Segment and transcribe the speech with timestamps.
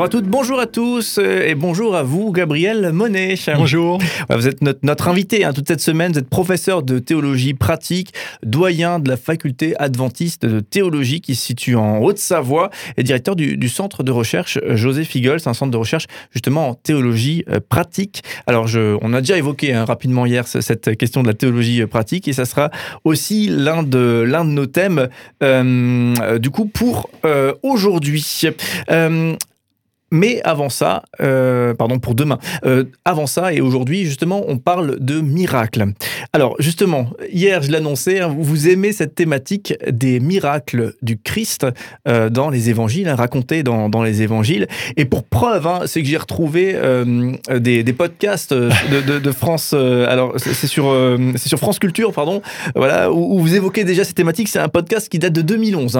[0.00, 3.34] Bonjour à toutes, bonjour à tous euh, et bonjour à vous, Gabriel Monet.
[3.54, 3.98] Bonjour.
[4.30, 6.12] Vous êtes notre, invité hein, toute cette semaine.
[6.12, 11.44] Vous êtes professeur de théologie pratique, doyen de la faculté adventiste de théologie qui se
[11.44, 15.38] situe en Haute-Savoie et directeur du, centre de recherche José Figol.
[15.38, 18.22] C'est un centre de recherche justement en théologie euh, pratique.
[18.46, 21.86] Alors, je, on a déjà évoqué hein, rapidement hier cette question de la théologie euh,
[21.86, 22.70] pratique et ça sera
[23.04, 25.10] aussi l'un de, l'un de nos thèmes
[25.42, 27.10] du coup pour
[27.62, 28.24] aujourd'hui.
[30.12, 34.98] Mais avant ça, euh, pardon pour demain, euh, avant ça et aujourd'hui justement, on parle
[34.98, 35.86] de miracles.
[36.32, 41.66] Alors justement, hier je l'annonçais, hein, vous aimez cette thématique des miracles du Christ
[42.08, 44.66] euh, dans les évangiles, hein, racontés dans, dans, les évangiles.
[44.96, 46.76] Et pour preuve, hein, c'est que j'ai retrouvé
[47.48, 49.74] des, des, podcasts de, de, France.
[49.74, 50.92] alors c'est sur
[51.36, 52.42] c'est sur France Culture, pardon,
[52.74, 54.48] voilà, où, vous évoquez déjà cette thématique.
[54.48, 55.98] C'est un podcast qui date de 2011.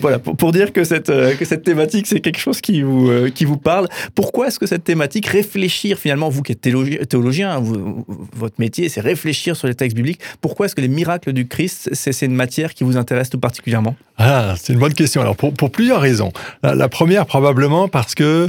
[0.00, 3.44] voilà, pour, pour, dire que cette que cette thématique c'est quelque chose qui vous qui
[3.44, 3.88] vous parle.
[4.14, 9.56] Pourquoi est-ce que cette thématique, réfléchir finalement, vous qui êtes théologien, votre métier, c'est réfléchir
[9.56, 12.84] sur les textes bibliques, pourquoi est-ce que les miracles du Christ, c'est une matière qui
[12.84, 13.96] vous intéresse tout particulièrement?
[14.16, 15.20] Ah, c'est une bonne question.
[15.20, 16.32] Alors, pour, plusieurs raisons.
[16.62, 18.48] La, première, probablement parce que...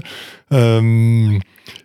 [0.51, 1.37] Euh,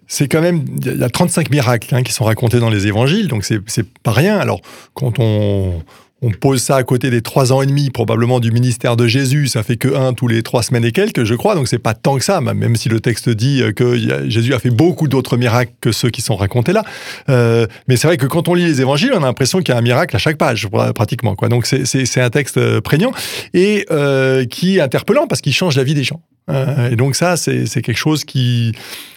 [0.07, 3.27] c'est quand même, il y a 35 miracles hein, qui sont racontés dans les évangiles,
[3.27, 4.39] donc c'est pas rien.
[4.39, 4.61] Alors,
[4.93, 5.83] quand on,
[6.25, 9.49] on pose ça à côté des trois ans et demi probablement du ministère de Jésus,
[9.49, 11.55] ça fait que un tous les trois semaines et quelques, je crois.
[11.55, 14.71] Donc c'est pas tant que ça, même si le texte dit que Jésus a fait
[14.71, 16.85] beaucoup d'autres miracles que ceux qui sont racontés là.
[17.29, 19.73] Euh, mais c'est vrai que quand on lit les évangiles, on a l'impression qu'il y
[19.73, 21.35] a un miracle à chaque page, pratiquement.
[21.35, 21.49] Quoi.
[21.49, 23.13] Donc c'est un texte euh, prégnant
[23.53, 26.21] et euh, qui est interpellant parce qu'il change la vie des gens.
[26.51, 28.73] Euh, et donc ça, c'est quelque chose qui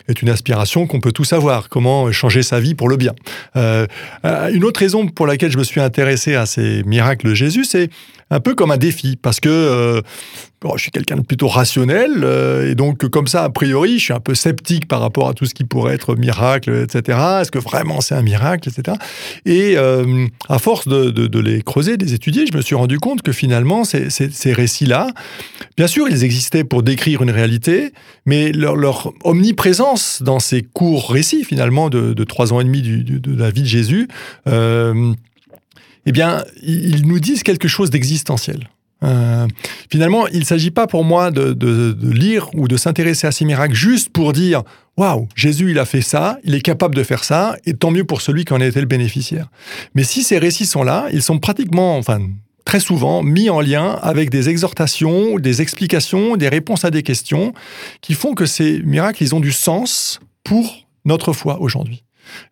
[0.08, 3.14] est une aspiration qu'on peut tous avoir, comment changer sa vie pour le bien.
[3.56, 3.86] Euh,
[4.26, 7.66] euh, une autre raison pour laquelle je me suis intéressé à ces miracles de Jésus,
[7.66, 7.90] c'est
[8.30, 10.02] un peu comme un défi, parce que euh,
[10.76, 12.26] je suis quelqu'un de plutôt rationnel,
[12.68, 15.46] et donc comme ça, a priori, je suis un peu sceptique par rapport à tout
[15.46, 17.18] ce qui pourrait être miracle, etc.
[17.42, 18.98] Est-ce que vraiment c'est un miracle, etc.
[19.46, 23.32] Et à force de, les creuser, de les étudier, je me suis rendu compte que
[23.32, 25.08] finalement, ces, récits-là,
[25.78, 27.94] bien sûr, ils existaient pour décrire une réalité,
[28.26, 33.50] mais leur, omniprésence dans ces courts récits, finalement, de, trois ans et demi de la
[33.50, 34.08] vie de Jésus,
[34.46, 38.70] eh bien, ils nous disent quelque chose d'existentiel.
[39.04, 39.48] Euh,
[39.92, 43.76] finalement, il ne s'agit pas pour moi de, lire ou de s'intéresser à ces miracles
[43.76, 44.64] juste pour dire
[44.98, 48.04] Waouh, Jésus, il a fait ça, il est capable de faire ça, et tant mieux
[48.04, 49.48] pour celui qui en a été le bénéficiaire.
[49.94, 52.20] Mais si ces récits sont là, ils sont pratiquement, enfin,
[52.68, 57.54] très souvent mis en lien avec des exhortations, des explications, des réponses à des questions
[58.02, 62.04] qui font que ces miracles, ils ont du sens pour notre foi aujourd'hui.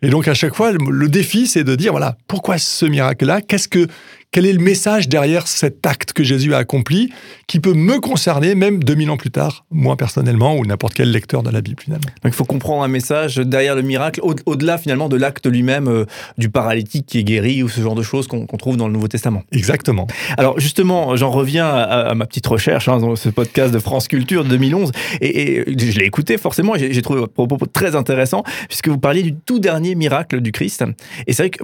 [0.02, 3.42] Et donc à chaque fois, le défi, c'est de dire, voilà, pourquoi ce miracle-là?
[3.42, 3.88] Qu'est-ce que,
[4.36, 7.10] quel est le message derrière cet acte que Jésus a accompli
[7.48, 11.42] qui peut me concerner même 2000 ans plus tard, moi personnellement ou n'importe quel lecteur
[11.42, 12.10] de la Bible finalement?
[12.22, 16.04] Donc il faut comprendre un message derrière le miracle, au-delà finalement de l'acte lui-même euh,
[16.38, 19.08] du paralytique qui est guéri ou ce genre de choses qu'on trouve dans le Nouveau
[19.08, 19.44] Testament.
[19.54, 20.06] Exactement.
[20.38, 24.44] Alors justement, j'en reviens à, ma petite recherche hein, dans ce podcast de France Culture
[24.44, 28.98] de 2011 et, je l'ai écouté forcément, j'ai trouvé votre propos très intéressant puisque vous
[28.98, 30.84] parliez du tout dernier miracle du Christ.
[31.26, 31.64] Et c'est vrai que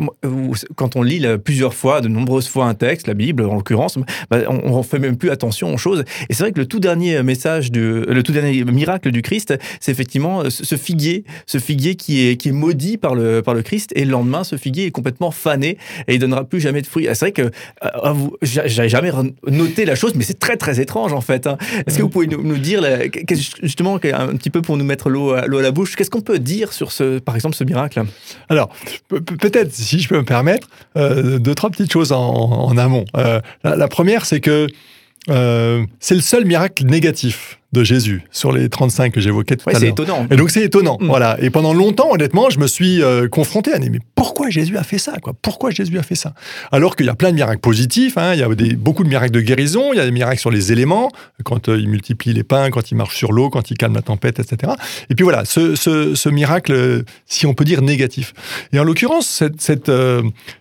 [0.75, 4.00] quand on lit plusieurs fois, de nombreuses fois, un texte, la Bible en l'occurrence,
[4.31, 6.03] bah, on ne fait même plus attention aux choses.
[6.28, 9.53] Et c'est vrai que le tout dernier message, du, le tout dernier miracle du Christ,
[9.79, 13.61] c'est effectivement ce figuier, ce figuier qui est, qui est maudit par le, par le
[13.61, 13.91] Christ.
[13.95, 17.07] Et le lendemain, ce figuier est complètement fané et il donnera plus jamais de fruits.
[17.07, 17.51] Ah, c'est vrai que
[17.84, 19.11] euh, j'avais jamais
[19.47, 21.45] noté la chose, mais c'est très très étrange en fait.
[21.45, 21.57] Hein.
[21.85, 22.81] Est-ce que vous pouvez nous, dire
[23.61, 26.73] justement un petit peu pour nous mettre l'eau à la bouche, qu'est-ce qu'on peut dire
[26.73, 27.91] sur ce, par exemple, ce miracle?
[28.50, 28.69] Alors
[29.09, 33.06] peut-être, si je peux me permettre, euh, deux trois petites choses en, amont.
[33.18, 34.68] Euh, la, première, c'est que
[35.29, 39.73] euh, c'est le seul miracle négatif de Jésus sur les 35 que j'évoquais tout à
[39.73, 39.81] l'heure.
[39.81, 40.27] C'est étonnant.
[40.29, 41.07] Et donc c'est étonnant, mm.
[41.07, 41.37] voilà.
[41.41, 44.97] Et pendant longtemps, honnêtement, je me suis euh, confronté à mais pourquoi Jésus a fait
[44.97, 45.34] ça quoi?
[45.41, 46.34] Pourquoi Jésus a fait ça?
[46.72, 48.34] Alors qu'il y a plein de miracles positifs, hein.
[48.34, 50.51] il y a des, beaucoup de miracles de guérison, il y a des miracles sur
[50.51, 51.11] les éléments,
[51.43, 54.40] quand il multiplie les pains, quand il marche sur l'eau, quand il calme la tempête,
[54.40, 54.73] etc.
[55.09, 58.34] Et puis voilà, ce, ce, miracle, si on peut dire négatif.
[58.72, 59.91] Et en l'occurrence, cette, cette,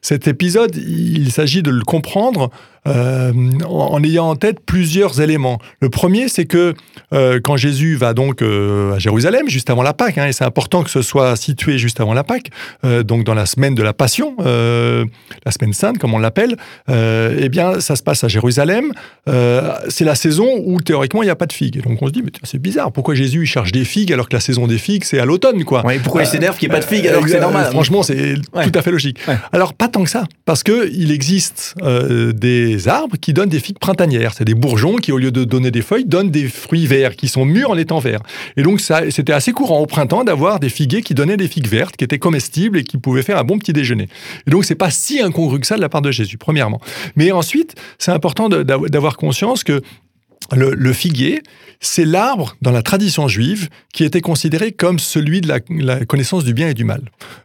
[0.01, 2.51] cet épisode, il s'agit de le comprendre
[2.87, 3.33] euh,
[3.67, 5.59] en ayant en tête plusieurs éléments.
[5.83, 6.75] Le premier, c'est que
[7.13, 10.45] euh, quand Jésus va donc euh, à Jérusalem, juste avant la Pâque, hein, et c'est
[10.45, 12.51] important que ce soit situé juste avant la Pâque,
[12.85, 16.57] euh, donc dans la semaine de la Passion, la semaine sainte, comme on l'appelle,
[16.89, 18.93] eh bien, ça se passe à Jérusalem.
[19.27, 21.83] c'est la saison où, théoriquement, il n'y a pas de figues.
[21.83, 24.35] Donc on se dit, mais c'est bizarre, pourquoi Jésus il cherche des figues alors que
[24.35, 25.85] la saison des figues, c'est à l'automne, quoi?
[26.03, 27.67] Pourquoi il s'énerve qu'il n'y ait pas de figues alors que c'est normal?
[27.71, 29.19] Franchement, c'est tout à fait logique.
[29.53, 34.33] Alors, pas tant que ça, parce qu'il existe des arbres qui donnent des figues printanières.
[34.37, 37.29] C'est des bourgeons qui, au lieu de donner des feuilles, donnent des fruits verts, qui
[37.29, 38.21] sont mûrs en étant verts.
[38.57, 41.97] Et donc, c'était assez courant au printemps d'avoir des figuiers qui donnaient des figues vertes,
[41.97, 44.09] qui étaient comestibles et qui pouvaient faire un bon petit déjeuner.
[44.47, 46.81] Et donc, c'est pas si incongru que ça de la part de Jésus, premièrement.
[47.17, 49.81] Mais ensuite, c'est important d'avoir conscience que
[50.53, 51.43] le, figuier,
[51.81, 56.45] c'est l'arbre dans la tradition juive qui était considéré comme celui de la, la, connaissance
[56.45, 57.03] du bien et du mal.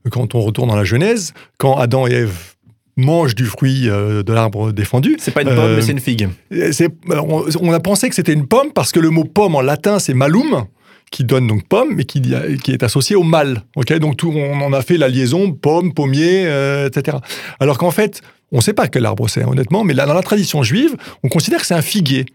[0.10, 2.55] Quand on retourne dans la Genèse, quand Adam et Ève
[2.98, 5.18] mange du fruit euh, de l'arbre défendu.
[5.20, 6.30] C'est pas une pomme, mais euh, c'est une figue.
[7.62, 10.14] On, a pensé que c'était une pomme parce que le mot pomme en latin, c'est
[10.14, 10.66] malum
[11.12, 12.22] qui donne donc pomme, mais qui,
[12.64, 13.62] qui est associé au mal.
[13.76, 17.18] Ok, donc tout, on en a fait la liaison pomme, pommier, euh, etc.
[17.60, 18.22] Alors qu'en fait,
[18.52, 21.30] on ne sait pas quel arbre c'est, honnêtement, mais là, dans la tradition juive, on
[21.30, 22.26] considère que c'est un figuier.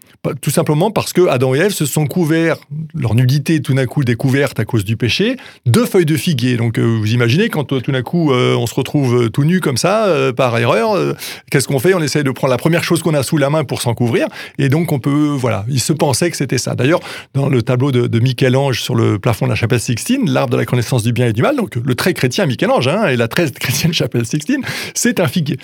[0.43, 2.59] Tout simplement parce que Adam et Ève se sont couverts,
[2.95, 6.59] leur nudité tout d'un coup découverte à cause du péché, de feuilles de figuier.
[6.59, 9.61] Donc euh, vous imaginez quand euh, tout d'un coup euh, on se retrouve tout nu
[9.61, 11.17] comme ça, par erreur,
[11.51, 11.95] qu'est-ce qu'on fait?
[11.95, 14.27] On essaie de prendre la première chose qu'on a sous la main pour s'en couvrir.
[14.59, 16.75] Et donc on peut, voilà, il se pensait que c'était ça.
[16.75, 17.01] D'ailleurs,
[17.33, 20.67] dans le tableau de, Michel-Ange sur le plafond de la chapelle Sixtine, l'arbre de la
[20.67, 23.51] connaissance du bien et du mal, donc le très chrétien Michel-Ange hein, et la très
[23.51, 24.63] chrétienne chapelle Sixtine,
[24.95, 25.57] c'est un figuier.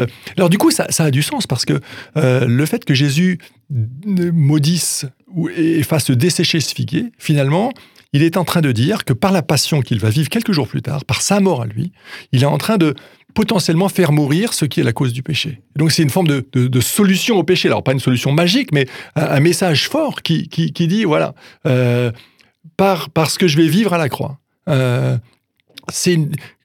[0.00, 0.06] Euh,
[0.36, 1.80] alors du coup, ça, a du sens parce que
[2.16, 3.38] euh, le fait que Jésus
[3.70, 5.06] maudisse
[5.56, 7.72] et fasse dessécher ce figuier, finalement,
[8.12, 10.66] il est en train de dire que par la passion qu'il va vivre quelques jours
[10.66, 11.92] plus tard, par sa mort à lui,
[12.32, 12.94] il est en train de
[13.34, 15.62] potentiellement faire mourir ce qui est la cause du péché.
[15.76, 17.68] donc c'est une forme de, solution au péché.
[17.68, 21.34] Alors pas une solution magique, mais un, message fort qui, dit, voilà,
[21.66, 22.10] euh,
[22.76, 24.40] par, parce que je vais vivre à la croix.
[25.88, 26.18] c'est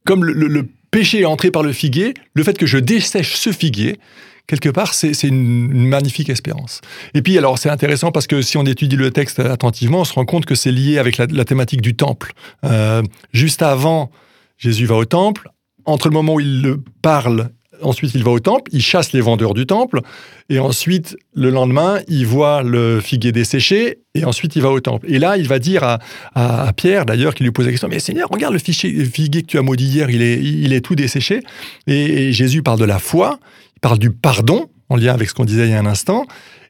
[0.06, 4.00] comme le, péché est entré par le figuier, le fait que je dessèche ce figuier,
[4.48, 6.80] quelque part, c'est une, magnifique espérance.
[7.14, 10.14] Et puis, alors, c'est intéressant parce que si on étudie le texte attentivement, on se
[10.14, 12.32] rend compte que c'est lié avec la, thématique du temple.
[12.64, 13.04] Euh,
[13.34, 14.10] juste avant,
[14.58, 15.50] Jésus va au temple.
[15.84, 17.50] Entre le moment où il le parle
[17.86, 20.02] ensuite il va au temple, il chasse les vendeurs du temple,
[20.50, 25.08] et ensuite, le lendemain, il voit le figuier desséché, et ensuite il va au temple.
[25.10, 25.98] Et là, il va dire
[26.36, 29.58] à, Pierre, d'ailleurs, qui lui pose la question, mais Seigneur, regarde le figuier que tu
[29.58, 31.42] as maudit hier, il est, il est tout desséché.
[31.88, 33.40] Et, Jésus parle de la foi,
[33.76, 36.26] il parle du pardon, en lien avec ce qu'on disait il y a un instant,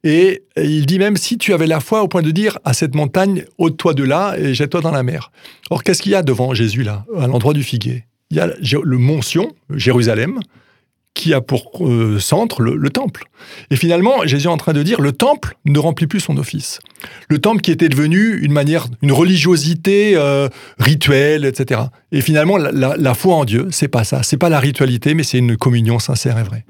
[0.06, 2.96] et il dit même, si tu avais la foi au point de dire à cette
[2.96, 5.32] montagne, ôte-toi de là et jette-toi dans la mer.
[5.72, 8.06] Or, qu'est-ce qu'il y a devant Jésus là, à l'endroit du figuier?
[8.30, 10.40] Il y a le mont Sion, Jérusalem,
[11.16, 13.24] qui a pour euh, centre le, temple.
[13.72, 16.80] Et finalement, Jésus est en train de dire, le temple ne remplit plus son office.
[17.30, 21.82] Le temple qui était devenu une manière, une religiosité euh, rituelle, etc.
[22.12, 24.24] Et finalement, la, foi en Dieu, c'est pas ça.
[24.24, 26.66] C'est pas la ritualité, mais c'est une communion sincère et vraie.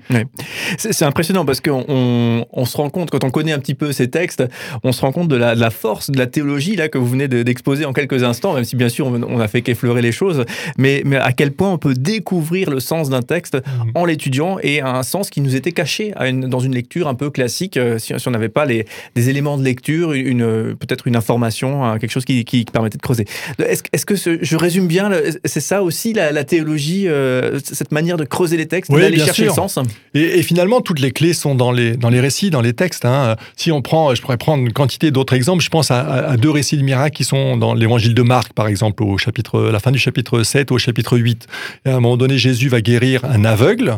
[0.78, 4.10] C'est impressionnant parce qu'on on, se rend compte, quand on connaît un petit peu ces
[4.10, 4.44] textes,
[4.84, 7.86] on se rend compte de la, force de la théologie là que vous venez d'exposer
[7.86, 10.46] en quelques instants, même si bien sûr on, a fait qu'effleurer les choses,
[10.78, 13.92] mais, mais à quel point on peut découvrir le sens d'un texte mmh.
[13.96, 17.78] en l'étudiant et un sens qui nous était caché dans une lecture un peu classique,
[17.78, 18.86] euh, si, on n'avait pas les,
[19.16, 23.26] des éléments de lecture, une, peut-être une information, hein, quelque chose qui, permettait de creuser.
[23.60, 25.12] Est-ce que je résume bien,
[25.46, 29.52] c'est ça aussi la, théologie, euh, cette manière de creuser les textes, d'aller chercher le
[29.52, 29.80] sens?
[30.14, 33.06] Et, finalement, toutes les clés sont dans les, dans les récits, dans les textes.
[33.06, 33.36] Hein.
[33.56, 36.78] Si on prend, je pourrais prendre une quantité d'autres exemples, je pense à, deux récits
[36.78, 40.00] de miracles qui sont dans l'évangile de Marc, par exemple, au chapitre, la fin du
[40.00, 41.48] chapitre 7 au chapitre 8.
[41.86, 43.96] à un moment donné, Jésus va guérir un aveugle euh,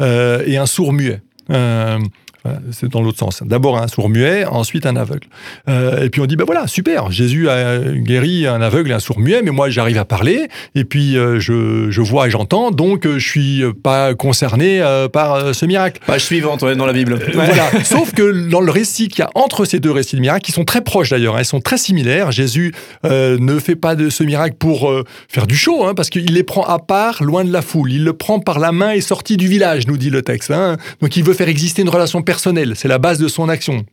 [0.00, 1.20] et un sourd muet.
[2.46, 3.42] Euh, c'est dans l'autre sens.
[3.44, 5.26] D'abord un sourd muet, ensuite un aveugle.
[5.68, 8.98] Euh, et puis on dit, ben voilà, super, Jésus a guéri un aveugle et un
[8.98, 12.70] sourd muet, mais moi j'arrive à parler, et puis euh, je, je, vois et j'entends,
[12.70, 14.82] donc je suis pas concerné
[15.12, 16.00] par ce miracle.
[16.06, 17.18] Page suivante, dans la Bible.
[17.34, 17.70] voilà.
[17.84, 20.52] Sauf que dans le récit qu'il y a entre ces deux récits de miracles, qui
[20.52, 22.72] sont très proches d'ailleurs, hein, ils sont très similaires, Jésus
[23.04, 24.92] ne fait pas de ce miracle pour
[25.28, 27.92] faire du show, hein, parce qu'il les prend à part, loin de la foule.
[27.92, 30.50] Il le prend par la main et sorti du village, nous dit le texte.
[30.50, 30.76] Hein.
[31.00, 33.84] Donc il veut faire exister une relation C'est la base de son action.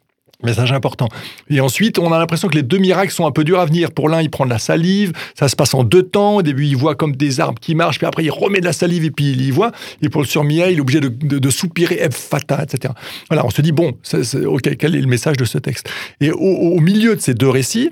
[0.43, 1.09] Message important.
[1.49, 3.89] Et ensuite, on a l'impression que les deux miracles sont un peu durs à venir.
[3.91, 6.35] Pour l'un, il prend de la salive, ça se passe en deux temps.
[6.35, 8.73] Au début, il voit comme des arbres qui marchent, puis après, il remet de la
[8.73, 9.71] salive et puis il y voit.
[10.03, 12.93] Et pour le surmia, il est obligé de, soupirer, fata, etc.
[13.31, 13.93] Voilà, on se dit, bon,
[14.61, 15.89] quel est le message de ce texte?
[16.21, 17.89] Et au, milieu de ces deux récits,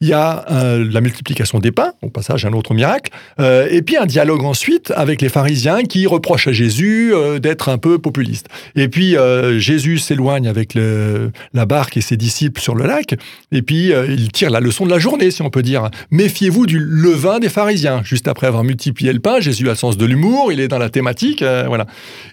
[0.00, 3.82] il y a euh, la multiplication des pains, au passage un autre miracle, euh, et
[3.82, 7.98] puis un dialogue ensuite avec les pharisiens qui reprochent à Jésus euh, d'être un peu
[7.98, 8.48] populiste.
[8.76, 9.16] Et puis
[9.58, 13.14] Jésus s'éloigne avec le, la barque et ses disciples sur le lac,
[13.52, 15.90] et puis il tire la leçon de la journée, si on peut dire.
[16.10, 18.02] Méfiez-vous du levain des pharisiens.
[18.04, 20.78] Juste après avoir multiplié le pain, Jésus a le sens de l'humour, il est dans
[20.78, 21.86] la thématique, voilà.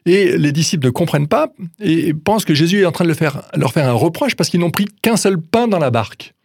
[0.06, 3.42] Et les disciples ne comprennent pas et pensent que Jésus est en train de faire,
[3.56, 6.36] leur faire un reproche parce qu'ils n'ont pris qu'un seul pain dans la barque.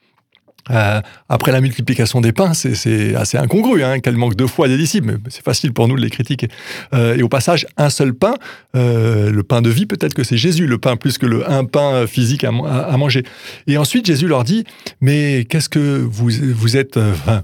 [0.70, 4.76] Euh, après la multiplication des pains, c'est assez incongru, hein, qu'elle manque deux fois des
[4.76, 6.48] disciples, mais c'est facile pour nous de les critiquer.
[6.94, 8.34] Euh, et au passage, un seul pain,
[8.76, 11.64] euh, le pain de vie, peut-être que c'est Jésus, le pain plus que le un
[11.64, 12.50] pain physique à,
[12.96, 13.24] manger.
[13.66, 14.64] Et ensuite, Jésus leur dit,
[15.00, 16.98] mais qu'est-ce que vous, vous êtes,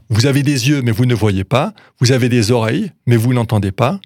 [0.09, 3.33] vous avez des yeux, mais vous ne voyez pas, vous avez des oreilles, mais vous
[3.33, 4.01] n'entendez pas,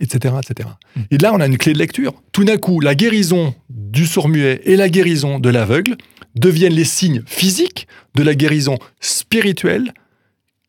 [0.00, 0.68] etc., etc.
[0.96, 1.02] Hmm.
[1.10, 2.14] Et là, on a une clé de lecture.
[2.32, 5.96] Tout d'un coup, la guérison du sourd-muet et la guérison de l'aveugle
[6.34, 9.92] deviennent les signes physiques de la guérison spirituelle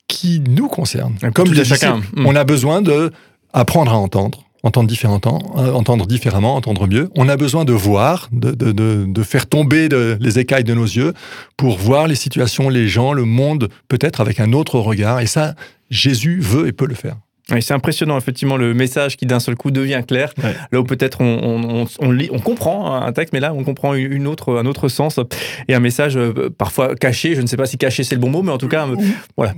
[0.08, 1.16] qui nous concerne.
[1.34, 2.02] Comme les chacun.
[2.16, 2.26] Hmm.
[2.26, 3.12] on a besoin de
[3.54, 7.10] apprendre à entendre, entendre différemment, euh, entendre différemment, entendre mieux.
[7.16, 8.72] On a besoin de voir, de, de,
[9.08, 9.90] de, faire tomber
[10.20, 11.14] les écailles de nos yeux
[11.58, 15.20] pour voir les situations, les gens, le monde, peut-être avec un autre regard.
[15.20, 15.56] Et ça,
[15.90, 17.16] Jésus veut et peut le faire
[17.60, 20.34] c'est impressionnant, effectivement, le message qui d'un seul coup devient clair.
[20.72, 24.28] Là où peut-être on, on, lit, on comprend un texte, mais là on comprend une
[24.28, 25.20] autre, un autre sens
[25.68, 27.36] et un message euh, parfois caché.
[27.36, 28.96] Je ne sais pas si caché c'est le bon mot, mais en tout cas, euh,
[29.38, 29.54] voilà.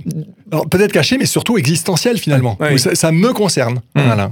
[0.70, 2.58] peut-être caché, mais surtout existentiel finalement.
[2.76, 3.80] Ça, me concerne.
[3.94, 4.00] Mmh.
[4.02, 4.30] Voilà.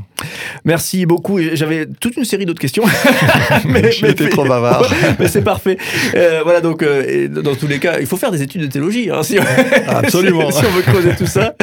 [0.65, 1.39] Merci beaucoup.
[1.53, 2.85] J'avais toute une série d'autres questions.
[3.65, 4.93] mais j'étais trop bavard.
[5.19, 5.79] mais c'est parfait.
[6.15, 6.85] Euh, voilà, donc
[7.29, 9.11] dans tous les cas, il faut faire des études de théologie.
[9.11, 9.39] Hein, si
[9.87, 10.51] Absolument.
[10.51, 11.55] si, on veut creuser tout ça.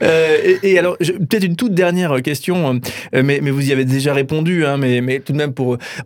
[0.00, 2.80] et, et alors, peut-être une toute dernière question,
[3.14, 5.52] euh, mais, mais vous y avez déjà répondu, hein, mais, tout de même,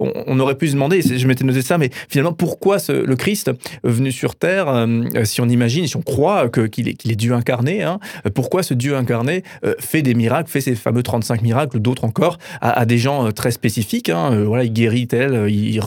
[0.00, 3.50] on, aurait pu se demander, je m'étais noté ça, mais finalement, pourquoi ce, le Christ
[3.82, 7.98] venu sur Terre, euh, si on imagine, si on croit qu'il est, Dieu incarné, hein,
[8.34, 12.38] pourquoi ce Dieu incarné euh, fait des miracles, fait ces fameux 35 miracles, d'autres encore,
[12.60, 14.30] à, des gens très spécifiques hein,
[14.62, 15.80] il guérit tel, il,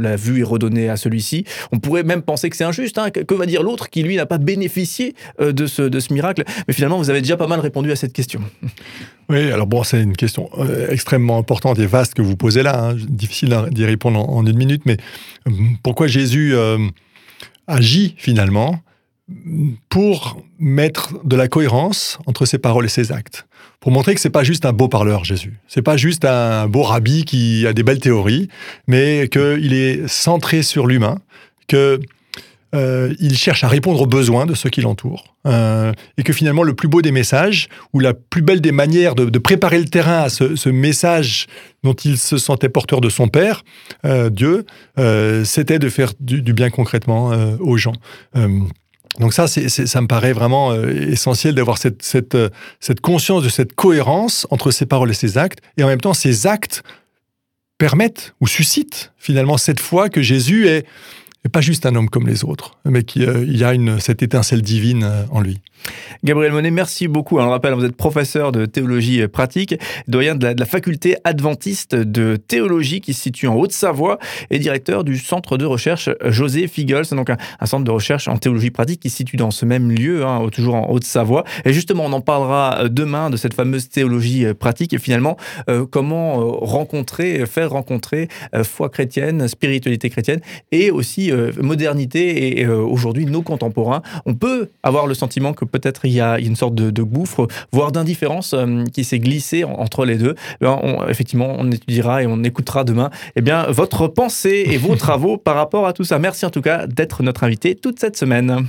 [0.00, 1.44] la vue est redonnée à celui-ci.
[1.72, 2.98] On pourrait même penser que c'est injuste.
[3.12, 7.10] Que, va dire l'autre qui, lui, n'a pas bénéficié de ce miracle Mais finalement, vous
[7.10, 8.40] avez déjà pas mal répondu à cette question.
[9.28, 12.90] Oui, alors bon, c'est une question euh, extrêmement importante et vaste que vous posez là.
[12.90, 12.96] Hein.
[13.08, 14.98] Difficile d'y répondre en, une minute, mais
[15.48, 15.50] euh,
[15.82, 16.78] pourquoi Jésus euh,
[17.66, 18.80] agit finalement
[19.88, 23.46] pour mettre de la cohérence entre ses paroles et ses actes,
[23.80, 26.82] pour montrer que c'est pas juste un beau parleur Jésus, c'est pas juste un beau
[26.82, 28.48] rabbi qui a des belles théories,
[28.86, 31.20] mais qu'il est centré sur l'humain,
[31.68, 32.00] que
[32.74, 35.36] euh, il cherche à répondre aux besoins de ceux qui l'entourent.
[35.46, 39.14] Euh, et que finalement, le plus beau des messages, ou la plus belle des manières
[39.14, 41.46] de, préparer le terrain à ce, message
[41.82, 43.62] dont il se sentait porteur de son Père,
[44.04, 44.64] euh, Dieu,
[45.44, 47.94] c'était de faire du, bien concrètement aux gens.
[49.18, 54.70] donc ça, ça me paraît vraiment essentiel d'avoir cette, cette, conscience de cette cohérence entre
[54.70, 56.82] ses paroles et ses actes, et en même temps, ces actes
[57.78, 60.86] permettent ou suscitent finalement cette foi que Jésus est
[61.44, 64.22] et pas juste un homme comme les autres, mais qu'il euh, y a une, cette
[64.22, 65.60] étincelle divine euh, en lui.
[66.22, 67.38] Gabriel Monet, merci beaucoup.
[67.38, 69.74] On rappelle, vous êtes professeur de théologie pratique,
[70.08, 74.18] doyen de la, faculté adventiste de théologie qui se situe en Haute-Savoie
[74.50, 78.70] et directeur du centre de recherche José Figels, donc un, centre de recherche en théologie
[78.70, 81.44] pratique qui se situe dans ce même lieu, hein, toujours en Haute-Savoie.
[81.64, 85.36] Et justement, on en parlera demain de cette fameuse théologie pratique et finalement,
[85.68, 90.40] euh, comment euh, rencontrer, faire rencontrer euh, foi chrétienne, spiritualité chrétienne
[90.72, 94.02] et aussi modernité et aujourd'hui nos contemporains.
[94.26, 97.90] On peut avoir le sentiment que peut-être il y a une sorte de, gouffre, voire
[97.90, 100.36] d'indifférence euh, qui s'est glissée entre les deux.
[100.62, 100.66] Eh
[101.08, 105.56] effectivement, on étudiera et on écoutera demain eh bien, votre pensée et vos travaux par
[105.56, 106.20] rapport à tout ça.
[106.20, 108.66] Merci en tout cas d'être notre invité toute cette semaine.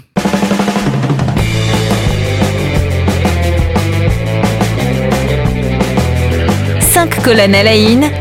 [6.80, 7.76] Cinq colonnes à la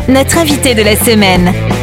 [0.09, 1.74] notre invité de la semaine.